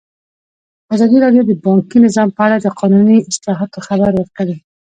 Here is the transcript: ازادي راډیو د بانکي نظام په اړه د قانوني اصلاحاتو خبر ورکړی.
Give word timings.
ازادي 0.93 1.17
راډیو 1.25 1.43
د 1.47 1.51
بانکي 1.65 1.97
نظام 2.05 2.29
په 2.35 2.41
اړه 2.45 2.57
د 2.59 2.67
قانوني 2.79 3.17
اصلاحاتو 3.29 3.83
خبر 3.87 4.11
ورکړی. 4.15 4.55